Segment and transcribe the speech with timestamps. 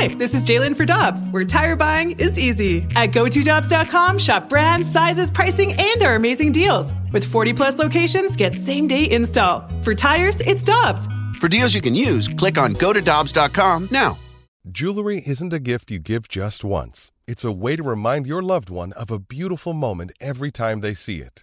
[0.00, 2.86] Hi, this is Jalen for Dobbs, where tire buying is easy.
[2.94, 6.94] At GoToDobbs.com, shop brands, sizes, pricing, and our amazing deals.
[7.12, 9.68] With 40 plus locations, get same day install.
[9.82, 11.08] For tires, it's Dobbs.
[11.40, 14.16] For deals you can use, click on GoToDobbs.com now.
[14.70, 18.70] Jewelry isn't a gift you give just once, it's a way to remind your loved
[18.70, 21.42] one of a beautiful moment every time they see it.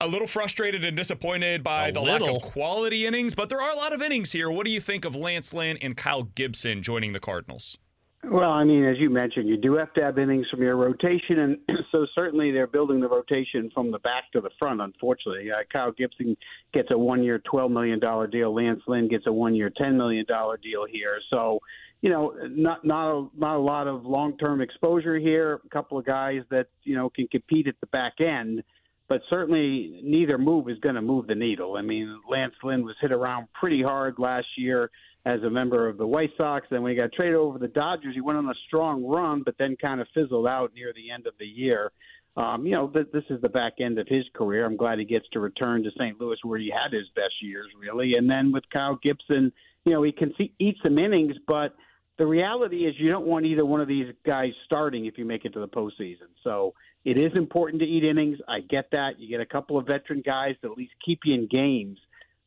[0.00, 2.34] A little frustrated and disappointed by A the little.
[2.34, 4.48] lack of quality innings, but there are a lot of innings here.
[4.48, 7.78] What do you think of Lance Lynn and Kyle Gibson joining the Cardinals?
[8.22, 11.40] Well, I mean, as you mentioned, you do have to have innings from your rotation,
[11.40, 11.58] and
[11.92, 14.80] so certainly they're building the rotation from the back to the front.
[14.80, 16.36] Unfortunately, uh, Kyle Gibson
[16.72, 18.54] gets a one-year, twelve million dollar deal.
[18.54, 21.18] Lance Lynn gets a one-year, ten million dollar deal here.
[21.30, 21.58] So,
[22.02, 25.60] you know, not not a, not a lot of long-term exposure here.
[25.64, 28.62] A couple of guys that you know can compete at the back end,
[29.08, 31.76] but certainly neither move is going to move the needle.
[31.76, 34.90] I mean, Lance Lynn was hit around pretty hard last year
[35.24, 36.66] as a member of the White Sox.
[36.70, 39.56] Then when he got traded over the Dodgers, he went on a strong run, but
[39.58, 41.92] then kind of fizzled out near the end of the year.
[42.36, 44.64] Um, you know, th- this is the back end of his career.
[44.64, 46.20] I'm glad he gets to return to St.
[46.20, 48.14] Louis where he had his best years, really.
[48.14, 49.52] And then with Kyle Gibson,
[49.84, 51.74] you know, he can see, eat some innings, but
[52.18, 55.44] the reality is you don't want either one of these guys starting if you make
[55.44, 56.28] it to the postseason.
[56.44, 56.74] So
[57.04, 58.38] it is important to eat innings.
[58.48, 59.18] I get that.
[59.18, 61.98] You get a couple of veteran guys to at least keep you in games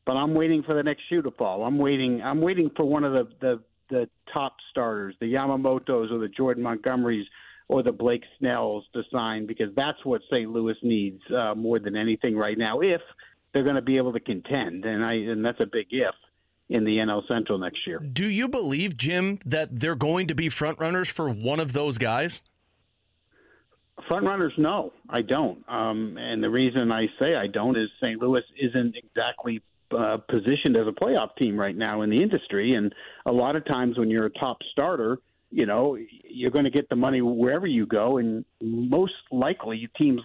[0.06, 1.64] but I'm waiting for the next shoe to fall.
[1.64, 2.22] I'm waiting.
[2.22, 6.64] I'm waiting for one of the the, the top starters, the Yamamoto's or the Jordan
[6.64, 7.24] Montgomerys
[7.68, 10.50] or the Blake Snells to sign because that's what St.
[10.50, 12.82] Louis needs uh, more than anything right now.
[12.82, 13.02] If
[13.54, 16.16] they're going to be able to contend, and I and that's a big if
[16.72, 18.00] in the NL Central next year.
[18.00, 21.98] Do you believe, Jim, that they're going to be front runners for one of those
[21.98, 22.42] guys?
[24.08, 25.64] Front runners, no, I don't.
[25.70, 28.20] Um, and the reason I say I don't is St.
[28.20, 29.62] Louis isn't exactly
[29.96, 32.72] uh, positioned as a playoff team right now in the industry.
[32.72, 32.96] And
[33.26, 35.18] a lot of times when you're a top starter,
[35.52, 38.18] you know, you're going to get the money wherever you go.
[38.18, 40.22] And most likely teams,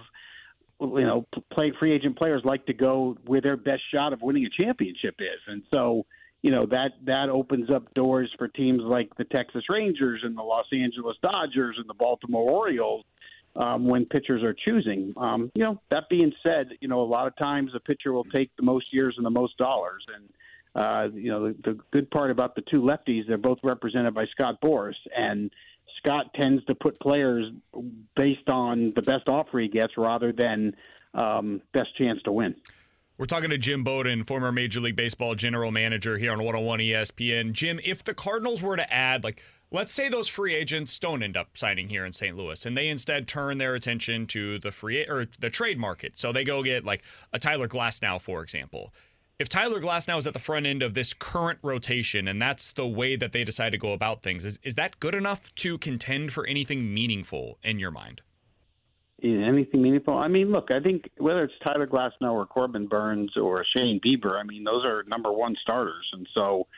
[0.81, 4.47] you know, play free agent players like to go where their best shot of winning
[4.47, 5.41] a championship is.
[5.49, 6.07] And so,
[6.47, 10.45] you know, that, that opens up doors for teams like the Texas Rangers and the
[10.45, 13.05] Los Angeles Dodgers and the Baltimore Orioles
[13.57, 15.13] um, when pitchers are choosing.
[15.17, 18.23] Um, you know, that being said, you know, a lot of times a pitcher will
[18.23, 20.07] take the most years and the most dollars.
[20.15, 20.29] And,
[20.77, 24.27] uh, you know, the, the good part about the two lefties, they're both represented by
[24.27, 24.95] Scott Boras.
[25.19, 25.51] And
[25.99, 27.51] Scott tends to put players
[28.15, 30.77] based on the best offer he gets rather than
[31.13, 32.55] um, best chance to win.
[33.19, 37.53] We're talking to Jim Bowden, former Major League Baseball general manager here on 101 ESPN.
[37.53, 41.35] Jim, if the Cardinals were to add, like, let's say those free agents don't end
[41.35, 42.37] up signing here in St.
[42.37, 46.19] Louis and they instead turn their attention to the free or the trade market.
[46.19, 48.93] So they go get like a Tyler Glasnow, for example.
[49.39, 52.87] If Tyler Glasnow is at the front end of this current rotation and that's the
[52.87, 56.35] way that they decide to go about things, is, is that good enough to contend
[56.35, 58.21] for anything meaningful in your mind?
[59.33, 60.17] In anything meaningful.
[60.17, 64.39] I mean, look, I think whether it's Tyler Glasnow or Corbin Burnes or Shane Bieber,
[64.39, 66.69] I mean, those are number one starters, and so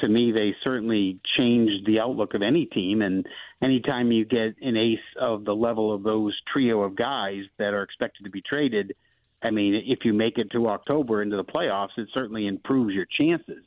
[0.00, 3.00] to me, they certainly change the outlook of any team.
[3.00, 3.26] And
[3.62, 7.82] anytime you get an ace of the level of those trio of guys that are
[7.82, 8.94] expected to be traded,
[9.42, 13.06] I mean, if you make it to October into the playoffs, it certainly improves your
[13.06, 13.64] chances.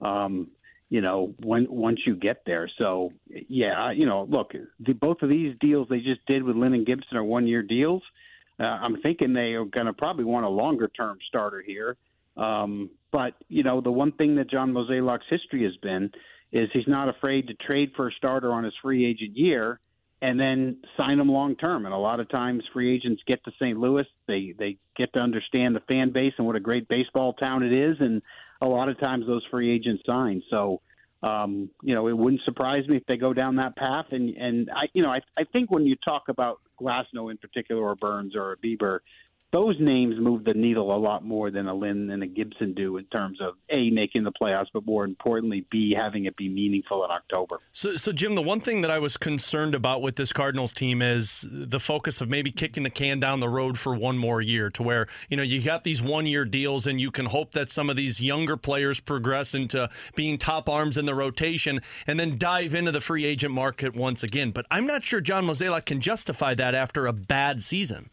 [0.00, 0.48] Um,
[0.90, 2.70] you know, when once you get there.
[2.78, 6.74] So yeah, you know, look, the, both of these deals they just did with Lynn
[6.74, 8.02] and Gibson are one year deals.
[8.58, 11.96] Uh, I'm thinking they are going to probably want a longer term starter here.
[12.36, 16.10] Um, but you know, the one thing that John Mozeliak's history has been
[16.52, 19.80] is he's not afraid to trade for a starter on his free agent year
[20.20, 21.84] and then sign him long term.
[21.84, 23.78] And a lot of times, free agents get to St.
[23.78, 27.62] Louis, they they get to understand the fan base and what a great baseball town
[27.62, 28.22] it is, and
[28.60, 30.42] a lot of times those free agents sign.
[30.50, 30.80] So.
[31.20, 34.06] Um, you know, it wouldn't surprise me if they go down that path.
[34.12, 37.82] And and I, you know, I I think when you talk about Glasnow in particular,
[37.82, 39.00] or Burnes, or Bieber,
[39.50, 42.98] those names move the needle a lot more than a Lynn and a Gibson do
[42.98, 47.02] in terms of a making the playoffs, but more importantly, b having it be meaningful
[47.04, 47.60] in October.
[47.72, 51.00] So, so Jim, the one thing that I was concerned about with this Cardinals team
[51.00, 54.68] is the focus of maybe kicking the can down the road for one more year,
[54.70, 57.88] to where you know you got these one-year deals, and you can hope that some
[57.88, 62.74] of these younger players progress into being top arms in the rotation, and then dive
[62.74, 64.50] into the free agent market once again.
[64.50, 68.10] But I'm not sure John Mozeliak can justify that after a bad season.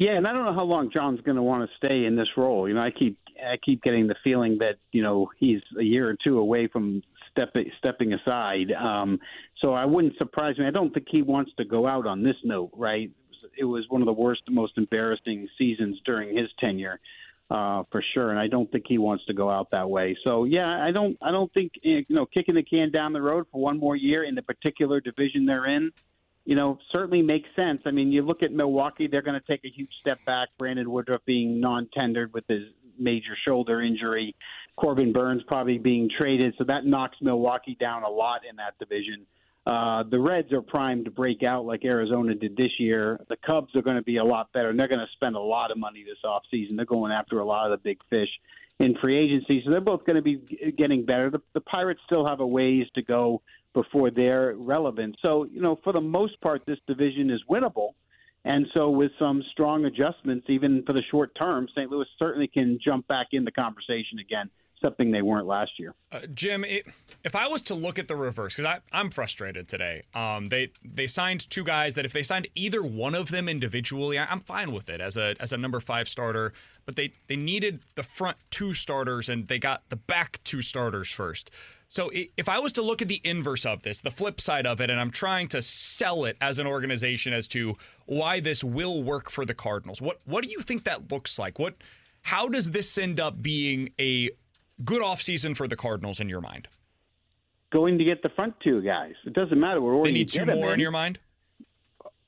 [0.00, 2.28] Yeah, and I don't know how long John's going to want to stay in this
[2.34, 2.66] role.
[2.66, 6.08] You know, I keep I keep getting the feeling that you know he's a year
[6.08, 8.72] or two away from stepping stepping aside.
[8.72, 9.20] Um,
[9.60, 10.66] so I wouldn't surprise me.
[10.66, 12.70] I don't think he wants to go out on this note.
[12.74, 13.10] Right?
[13.58, 16.98] It was one of the worst, most embarrassing seasons during his tenure.
[17.50, 20.16] Uh, for sure, and I don't think he wants to go out that way.
[20.22, 23.46] So yeah, I don't, I don't think you know kicking the can down the road
[23.52, 25.90] for one more year in the particular division they're in
[26.50, 27.80] you know, certainly makes sense.
[27.86, 30.48] I mean, you look at Milwaukee; they're going to take a huge step back.
[30.58, 32.64] Brandon Woodruff being non-tendered with his
[32.98, 34.34] major shoulder injury,
[34.74, 39.26] Corbin Burnes probably being traded, so that knocks Milwaukee down a lot in that division.
[39.64, 43.20] Uh, the Reds are primed to break out like Arizona did this year.
[43.28, 45.40] The Cubs are going to be a lot better, and they're going to spend a
[45.40, 46.74] lot of money this offseason.
[46.74, 48.28] They're going after a lot of the big fish
[48.80, 51.30] in free agency, so they're both going to be getting better.
[51.30, 53.40] The, the Pirates still have a ways to go
[53.74, 55.16] before they're relevant.
[55.24, 57.90] So, you know, for the most part, this division is winnable.
[58.44, 61.90] And so, with some strong adjustments, even for the short term, St.
[61.90, 64.48] Louis certainly can jump back in the conversation again,
[64.80, 65.94] something they weren't last year.
[66.12, 66.86] Uh, Jim, it,
[67.24, 71.06] if I was to look at the reverse, because I'm frustrated today, um, they they
[71.06, 74.72] signed two guys that if they signed either one of them individually, I, I'm fine
[74.72, 76.52] with it as a as a number five starter.
[76.86, 81.10] But they they needed the front two starters, and they got the back two starters
[81.10, 81.50] first.
[81.88, 84.80] So if I was to look at the inverse of this, the flip side of
[84.80, 89.02] it, and I'm trying to sell it as an organization as to why this will
[89.02, 91.58] work for the Cardinals, what what do you think that looks like?
[91.58, 91.74] What
[92.22, 94.30] how does this end up being a
[94.84, 96.68] good offseason for the Cardinals in your mind?
[97.72, 99.14] Going to get the front two guys.
[99.26, 99.80] It doesn't matter.
[99.80, 100.74] We're they need two more in.
[100.74, 101.18] in your mind.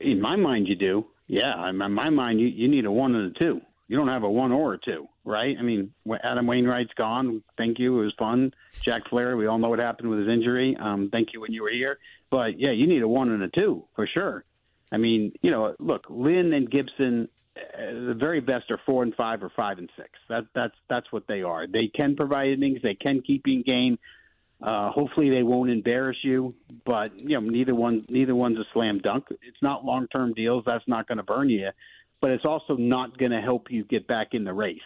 [0.00, 1.06] In my mind, you do.
[1.26, 3.60] Yeah, in my mind, you, you need a one and a two.
[3.88, 5.56] You don't have a one or a two right?
[5.58, 7.42] I mean, Adam Wainwright's gone.
[7.56, 8.00] Thank you.
[8.00, 8.52] It was fun.
[8.82, 10.76] Jack Flaherty, we all know what happened with his injury.
[10.80, 11.98] Um, thank you when you were here.
[12.30, 14.44] But yeah, you need a one and a two for sure.
[14.90, 19.42] I mean, you know, look, Lynn and Gibson, the very best are four and five
[19.42, 20.10] or five and six.
[20.28, 21.66] That that's that's what they are.
[21.66, 22.80] They can provide innings.
[22.82, 23.98] They can keep you in game.
[24.62, 26.54] Uh, hopefully, they won't embarrass you.
[26.86, 29.26] But you know, neither one neither one's a slam dunk.
[29.30, 30.64] It's not long term deals.
[30.66, 31.70] That's not going to burn you.
[32.20, 34.78] But it's also not going to help you get back in the race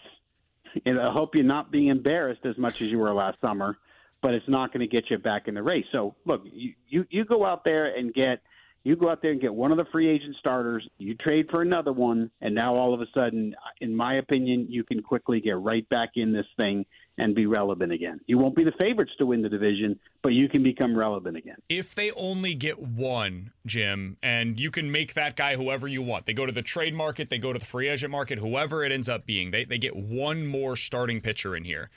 [0.85, 3.79] and I hope you're not being embarrassed as much as you were last summer,
[4.21, 5.87] but it's not going to get you back in the race.
[5.93, 8.43] So look, you, you you go out there and get
[8.87, 11.61] you go out there and get one of the free agent starters, you trade for
[11.61, 15.59] another one, and now all of a sudden, in my opinion, you can quickly get
[15.59, 16.87] right back in this thing
[17.19, 18.21] and be relevant again.
[18.29, 21.57] You won't be the favorites to win the division, but you can become relevant again.
[21.69, 26.27] If they only get one, Jim, and you can make that guy whoever you want.
[26.27, 28.93] They go to the trade market, they go to the free agent market, whoever it
[28.93, 31.91] ends up being, they, they get one more starting pitcher in here.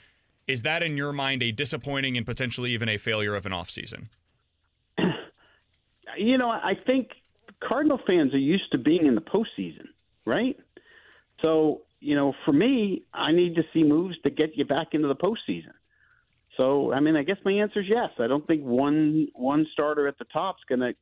[0.48, 4.08] Is that in your mind a disappointing and potentially even a failure of an offseason?
[6.18, 7.10] You know, I think
[7.62, 9.88] Cardinal fans are used to being in the postseason,
[10.24, 10.56] right?
[11.42, 15.08] So, you know, for me, I need to see moves to get you back into
[15.08, 15.72] the postseason.
[16.56, 18.10] So, I mean, I guess my answer is yes.
[18.18, 20.92] I don't think one one starter at the top is gonna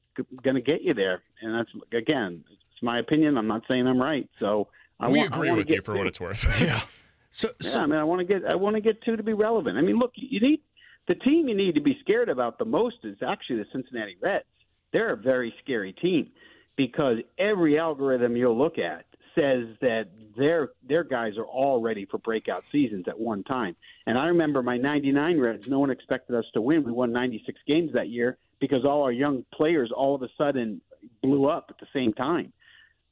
[0.42, 3.36] gonna get you there, and that's again, it's my opinion.
[3.36, 4.28] I'm not saying I'm right.
[4.38, 4.68] So,
[5.00, 5.98] I we want, agree I with you for two.
[5.98, 6.44] what it's worth.
[6.60, 6.82] yeah.
[7.30, 9.32] So, yeah, I mean, I want to get I want to get two to be
[9.32, 9.78] relevant.
[9.78, 10.60] I mean, look, you need
[11.08, 14.44] the team you need to be scared about the most is actually the Cincinnati Reds
[14.92, 16.30] they're a very scary team
[16.76, 19.04] because every algorithm you'll look at
[19.34, 23.76] says that their their guys are all ready for breakout seasons at one time.
[24.06, 26.84] And I remember my 99 Reds, no one expected us to win.
[26.84, 30.80] We won 96 games that year because all our young players all of a sudden
[31.22, 32.52] blew up at the same time.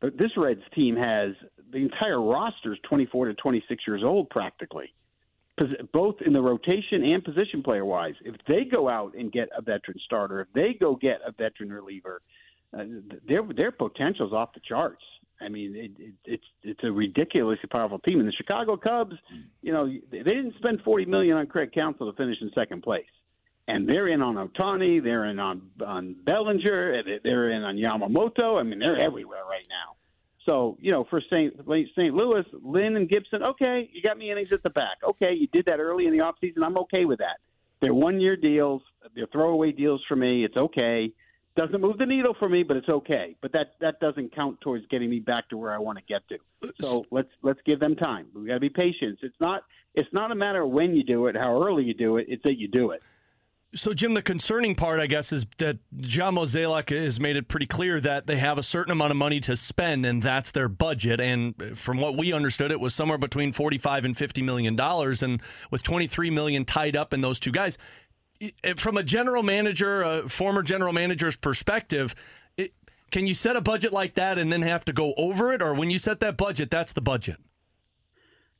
[0.00, 1.32] But this Reds team has
[1.70, 4.92] the entire roster is 24 to 26 years old practically
[5.92, 8.14] both in the rotation and position player wise.
[8.22, 11.72] If they go out and get a veteran starter, if they go get a veteran
[11.72, 12.22] reliever,
[12.76, 12.84] uh,
[13.26, 15.02] their their potential's off the charts.
[15.40, 18.20] I mean, it, it, it's it's a ridiculously powerful team.
[18.20, 19.16] And the Chicago Cubs,
[19.62, 23.04] you know, they didn't spend forty million on Craig Counsell to finish in second place,
[23.68, 28.58] and they're in on Ohtani, they're in on on Bellinger, they're in on Yamamoto.
[28.58, 29.96] I mean, they're everywhere right now.
[30.46, 31.54] So, you know, for St.
[31.58, 32.14] St.
[32.14, 34.98] Louis, Lynn and Gibson, okay, you got me innings at the back.
[35.06, 36.64] Okay, you did that early in the offseason.
[36.64, 37.38] I'm okay with that.
[37.80, 38.82] They're one year deals.
[39.14, 40.44] They're throwaway deals for me.
[40.44, 41.12] It's okay.
[41.56, 43.34] Doesn't move the needle for me, but it's okay.
[43.40, 46.22] But that that doesn't count towards getting me back to where I want to get
[46.28, 46.72] to.
[46.82, 48.26] So let's let's give them time.
[48.34, 49.18] We got to be patient.
[49.22, 49.62] It's not
[49.94, 52.26] it's not a matter of when you do it, how early you do it.
[52.28, 53.02] It's that you do it.
[53.74, 57.66] So, Jim, the concerning part, I guess, is that John Mozeliak has made it pretty
[57.66, 61.20] clear that they have a certain amount of money to spend, and that's their budget.
[61.20, 65.42] And from what we understood, it was somewhere between forty-five and fifty million dollars, and
[65.70, 67.76] with twenty-three million tied up in those two guys.
[68.76, 72.14] From a general manager, a former general manager's perspective,
[72.56, 72.72] it,
[73.10, 75.74] Can you set a budget like that and then have to go over it, or
[75.74, 77.36] when you set that budget, that's the budget?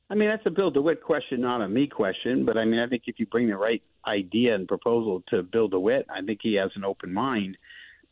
[0.08, 2.44] I mean, that's a Bill DeWitt question, not a me question.
[2.44, 5.68] But I mean, I think if you bring the right idea and proposal to Bill
[5.68, 7.56] DeWitt, I think he has an open mind.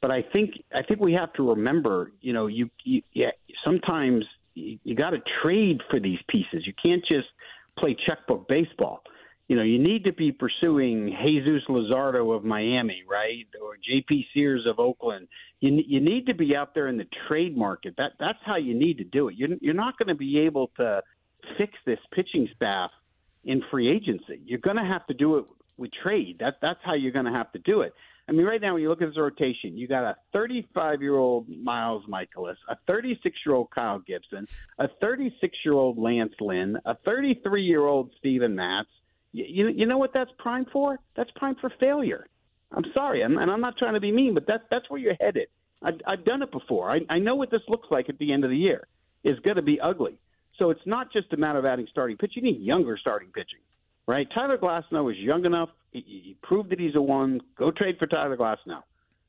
[0.00, 3.30] But I think I think we have to remember, you know, you, you yeah,
[3.64, 4.24] sometimes
[4.54, 6.66] you, you got to trade for these pieces.
[6.66, 7.28] You can't just
[7.78, 9.02] play checkbook baseball.
[9.48, 14.26] You know, you need to be pursuing Jesus Luzardo of Miami, right, or J.P.
[14.32, 15.28] Sears of Oakland.
[15.60, 17.94] You you need to be out there in the trade market.
[17.98, 19.36] That that's how you need to do it.
[19.36, 21.02] You're you're not going to be able to
[21.58, 22.90] fix this pitching staff
[23.44, 24.40] in free agency.
[24.44, 25.44] You're going to have to do it
[25.76, 26.38] with trade.
[26.40, 27.92] That that's how you're going to have to do it.
[28.26, 31.16] I mean, right now when you look at this rotation, you got a 35 year
[31.16, 34.48] old Miles Mikolas, a 36 year old Kyle Gibson,
[34.78, 38.88] a 36 year old Lance Lynn, a 33 year old Steven Matz.
[39.32, 40.98] You, you you know what that's prime for?
[41.16, 42.26] That's prime for failure.
[42.72, 45.16] I'm sorry, and, and I'm not trying to be mean, but that's that's where you're
[45.20, 45.48] headed.
[45.82, 46.90] I've, I've done it before.
[46.90, 48.86] I, I know what this looks like at the end of the year.
[49.22, 50.18] It's going to be ugly.
[50.58, 52.32] So it's not just a matter of adding starting pitch.
[52.34, 53.60] You need younger starting pitching,
[54.06, 54.28] right?
[54.34, 55.70] Tyler Glasnow is young enough.
[55.90, 57.40] He, he proved that he's a one.
[57.58, 58.82] Go trade for Tyler Glasnow,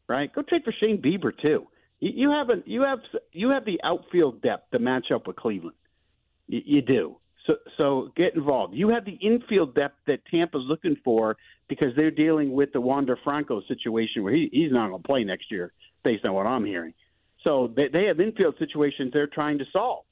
[0.08, 0.34] right?
[0.34, 1.67] Go trade for Shane Bieber too.
[2.00, 3.00] You, you have a, you have
[3.32, 5.75] you have the outfield depth to match up with Cleveland.
[6.48, 7.17] You, you do.
[7.48, 8.75] So so get involved.
[8.75, 13.17] You have the infield depth that Tampa's looking for because they're dealing with the Wander
[13.24, 16.65] Franco situation where he, he's not going to play next year, based on what I'm
[16.65, 16.94] hearing.
[17.46, 20.05] So they, they have infield situations they're trying to solve.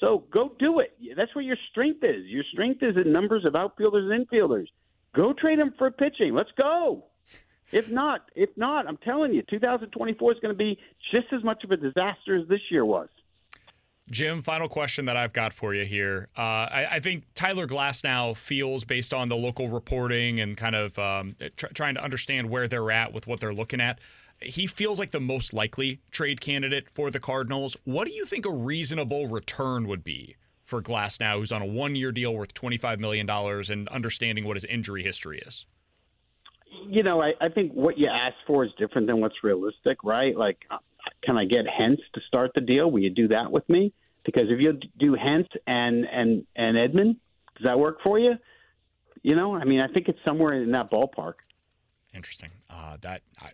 [0.00, 0.96] So go do it.
[1.16, 2.24] That's where your strength is.
[2.26, 4.66] Your strength is in numbers of outfielders and infielders.
[5.14, 6.34] Go trade them for pitching.
[6.34, 7.04] Let's go.
[7.72, 10.78] If not, if not, I'm telling you, 2024 is going to be
[11.12, 13.08] just as much of a disaster as this year was.
[14.10, 16.28] Jim, final question that I've got for you here.
[16.36, 20.98] Uh, I, I, think Tyler Glasnow feels, based on the local reporting and kind of
[20.98, 24.00] um, tr- trying to understand where they're at with what they're looking at,
[24.42, 27.76] he feels like the most likely trade candidate for the Cardinals.
[27.84, 31.94] What do you think a reasonable return would be for Glasnow, who's on a one
[31.94, 35.66] year deal worth $25 million and understanding what his injury history is?
[36.88, 40.36] You know, I, I think what you ask for is different than what's realistic, right?
[40.36, 40.78] Like, uh,
[41.22, 42.90] can I get Hence to start the deal?
[42.90, 43.92] Will you do that with me?
[44.24, 47.16] Because if you do Hence and and and Edman,
[47.56, 48.34] does that work for you?
[49.22, 51.34] You know, I mean, I think it's somewhere in that ballpark.
[52.14, 52.50] Interesting.
[52.68, 53.50] Uh, that I,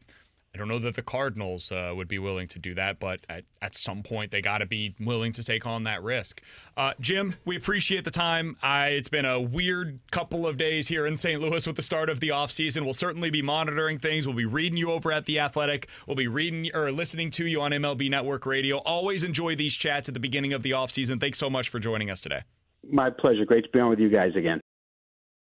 [0.56, 3.44] I don't know that the Cardinals uh, would be willing to do that, but at,
[3.60, 6.40] at some point they got to be willing to take on that risk.
[6.78, 8.56] Uh, Jim, we appreciate the time.
[8.62, 11.42] I, it's been a weird couple of days here in St.
[11.42, 12.84] Louis with the start of the offseason.
[12.84, 14.26] We'll certainly be monitoring things.
[14.26, 15.90] We'll be reading you over at The Athletic.
[16.06, 18.78] We'll be reading or listening to you on MLB Network Radio.
[18.78, 21.20] Always enjoy these chats at the beginning of the offseason.
[21.20, 22.44] Thanks so much for joining us today.
[22.90, 23.44] My pleasure.
[23.44, 24.62] Great to be on with you guys again.